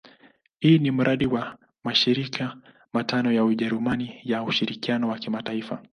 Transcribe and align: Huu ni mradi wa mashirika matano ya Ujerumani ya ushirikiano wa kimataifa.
Huu 0.63 0.77
ni 0.77 0.91
mradi 0.91 1.25
wa 1.25 1.57
mashirika 1.83 2.57
matano 2.93 3.31
ya 3.31 3.45
Ujerumani 3.45 4.19
ya 4.23 4.43
ushirikiano 4.43 5.07
wa 5.09 5.19
kimataifa. 5.19 5.83